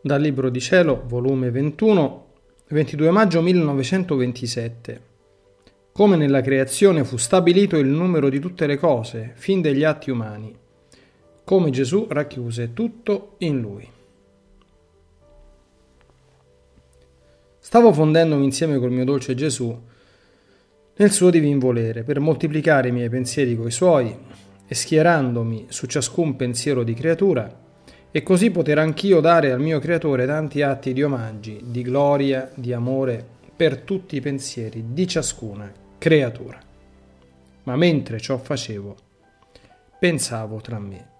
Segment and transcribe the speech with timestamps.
[0.00, 2.26] Dal Libro di Cielo, volume 21,
[2.68, 5.00] 22 maggio 1927.
[5.90, 10.56] Come nella creazione fu stabilito il numero di tutte le cose, fin degli atti umani.
[11.42, 13.90] Come Gesù racchiuse tutto in lui.
[17.58, 19.76] Stavo fondendomi insieme col mio dolce Gesù
[20.94, 24.16] nel suo divin volere per moltiplicare i miei pensieri coi suoi
[24.64, 27.66] e schierandomi su ciascun pensiero di creatura
[28.10, 32.72] e così poter anch'io dare al mio creatore tanti atti di omaggi, di gloria, di
[32.72, 36.58] amore per tutti i pensieri di ciascuna creatura.
[37.64, 38.96] Ma mentre ciò facevo,
[39.98, 41.10] pensavo tra me.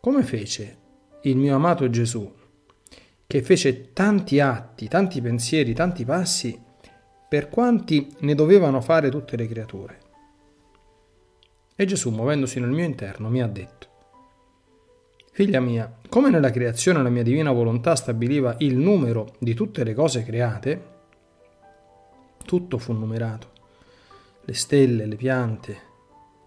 [0.00, 0.76] Come fece
[1.22, 2.30] il mio amato Gesù,
[3.26, 6.60] che fece tanti atti, tanti pensieri, tanti passi,
[7.28, 9.98] per quanti ne dovevano fare tutte le creature?
[11.76, 13.89] E Gesù, muovendosi nel mio interno, mi ha detto,
[15.40, 19.94] Figlia mia, come nella creazione la mia divina volontà stabiliva il numero di tutte le
[19.94, 20.84] cose create,
[22.44, 23.48] tutto fu numerato.
[24.44, 25.78] Le stelle, le piante,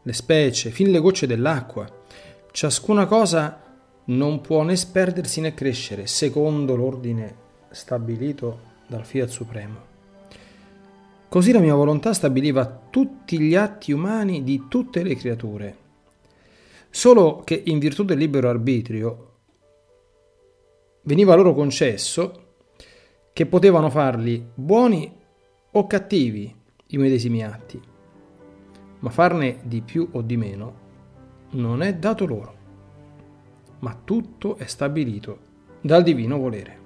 [0.03, 1.87] le specie, fin le gocce dell'acqua.
[2.51, 3.63] Ciascuna cosa
[4.05, 7.35] non può né sperdersi né crescere secondo l'ordine
[7.71, 9.77] stabilito dal Fiat Supremo.
[11.29, 15.81] Così la mia volontà stabiliva tutti gli atti umani di tutte le creature
[16.95, 19.31] solo che in virtù del libero arbitrio
[21.05, 22.57] veniva loro concesso
[23.33, 25.11] che potevano farli buoni
[25.71, 26.55] o cattivi
[26.87, 27.81] i medesimi atti,
[28.99, 30.81] ma farne di più o di meno
[31.53, 32.55] non è dato loro,
[33.79, 35.39] ma tutto è stabilito
[35.81, 36.81] dal divino volere.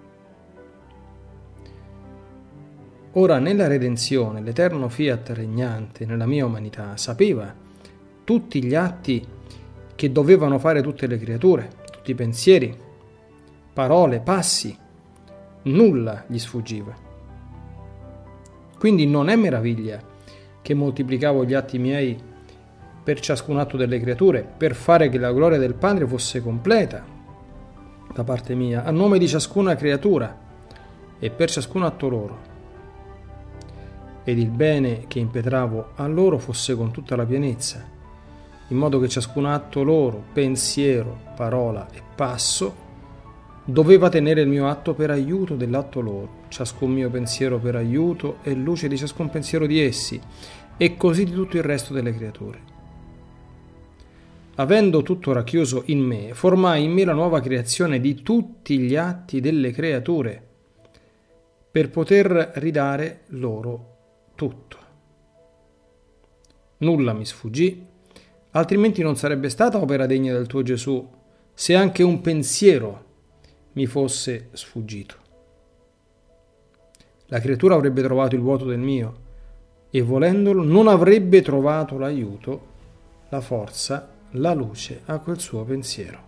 [3.11, 7.53] Ora nella redenzione l'eterno fiat regnante nella mia umanità sapeva
[8.23, 9.36] tutti gli atti
[9.98, 12.78] che dovevano fare tutte le creature, tutti i pensieri,
[13.73, 14.78] parole, passi,
[15.64, 16.95] nulla gli sfuggiva.
[18.78, 19.99] Quindi non è meraviglia
[20.61, 22.16] che moltiplicavo gli atti miei
[23.04, 27.04] per ciascun atto delle creature, per fare che la gloria del Padre fosse completa
[28.14, 30.45] da parte mia, a nome di ciascuna creatura
[31.17, 32.38] e per ciascun atto loro.
[34.23, 37.95] Ed il bene che impetravo a loro fosse con tutta la pienezza
[38.70, 42.86] in modo che ciascun atto loro, pensiero, parola e passo,
[43.64, 48.54] doveva tenere il mio atto per aiuto dell'atto loro, ciascun mio pensiero per aiuto e
[48.54, 50.20] luce di ciascun pensiero di essi,
[50.77, 52.76] e così di tutto il resto delle creature.
[54.56, 59.39] Avendo tutto racchiuso in me, formai in me la nuova creazione di tutti gli atti
[59.39, 60.45] delle creature,
[61.70, 63.95] per poter ridare loro
[64.36, 64.77] tutto.
[66.77, 67.86] Nulla mi sfuggì,
[68.52, 71.08] altrimenti non sarebbe stata opera degna del tuo Gesù
[71.53, 73.05] se anche un pensiero
[73.73, 75.15] mi fosse sfuggito.
[77.27, 79.25] La creatura avrebbe trovato il vuoto del mio
[79.89, 82.65] e volendolo non avrebbe trovato l'aiuto,
[83.30, 86.25] la forza, la luce a quel suo pensiero.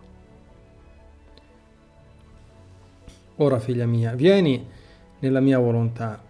[3.36, 4.66] Ora, figlia mia, vieni
[5.20, 6.22] nella mia volontà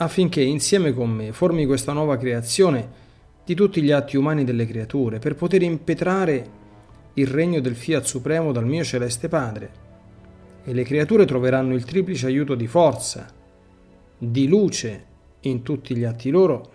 [0.00, 3.06] affinché insieme con me formi questa nuova creazione
[3.48, 6.50] di tutti gli atti umani delle creature, per poter impetrare
[7.14, 9.70] il regno del Fiat Supremo dal mio celeste Padre.
[10.64, 13.26] E le creature troveranno il triplice aiuto di forza,
[14.18, 15.06] di luce
[15.40, 16.72] in tutti gli atti loro,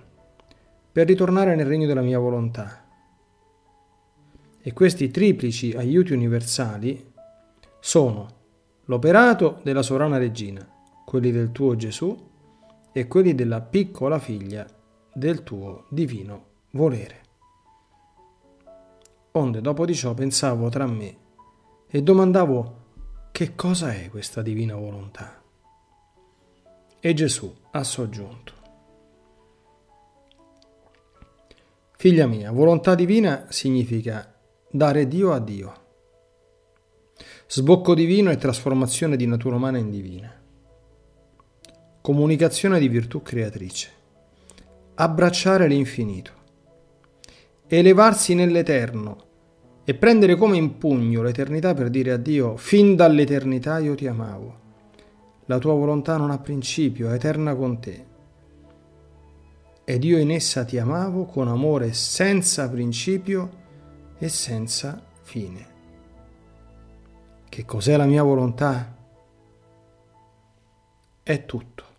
[0.92, 2.84] per ritornare nel regno della mia volontà.
[4.60, 7.14] E questi triplici aiuti universali
[7.80, 8.28] sono
[8.86, 10.68] l'operato della sovrana regina,
[11.06, 12.18] quelli del tuo Gesù
[12.92, 14.66] e quelli della piccola figlia
[15.14, 17.22] del tuo divino volere.
[19.34, 21.18] Onde dopo di ciò pensavo tra me
[21.88, 22.82] e domandavo
[23.32, 25.42] che cosa è questa divina volontà.
[27.00, 28.54] E Gesù ha soggiunto.
[31.98, 34.36] Figlia mia, volontà divina significa
[34.70, 35.82] dare Dio a Dio.
[37.48, 40.42] Sbocco divino e trasformazione di natura umana in divina.
[42.02, 43.92] Comunicazione di virtù creatrice.
[44.96, 46.42] Abbracciare l'infinito
[47.68, 49.32] elevarsi nell'eterno
[49.84, 54.62] e prendere come in pugno l'eternità per dire a Dio, fin dall'eternità io ti amavo.
[55.46, 58.06] La tua volontà non ha principio, è eterna con te.
[59.84, 63.50] Ed io in essa ti amavo con amore senza principio
[64.18, 65.68] e senza fine.
[67.50, 68.96] Che cos'è la mia volontà?
[71.22, 71.93] È tutto.